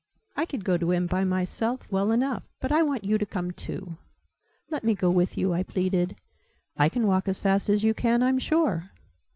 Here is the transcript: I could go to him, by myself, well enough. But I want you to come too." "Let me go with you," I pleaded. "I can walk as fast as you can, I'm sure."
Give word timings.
I 0.35 0.47
could 0.47 0.65
go 0.65 0.79
to 0.79 0.89
him, 0.89 1.05
by 1.05 1.23
myself, 1.23 1.87
well 1.91 2.11
enough. 2.11 2.41
But 2.59 2.71
I 2.71 2.81
want 2.81 3.03
you 3.03 3.19
to 3.19 3.25
come 3.27 3.51
too." 3.51 3.97
"Let 4.71 4.83
me 4.83 4.95
go 4.95 5.11
with 5.11 5.37
you," 5.37 5.53
I 5.53 5.61
pleaded. 5.61 6.15
"I 6.75 6.89
can 6.89 7.05
walk 7.05 7.27
as 7.27 7.39
fast 7.39 7.69
as 7.69 7.83
you 7.83 7.93
can, 7.93 8.23
I'm 8.23 8.39
sure." 8.39 8.89